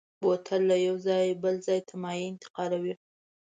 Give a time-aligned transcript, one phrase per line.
[0.21, 1.55] بوتل له یو ځایه بل
[1.87, 2.93] ته مایع انتقالوي.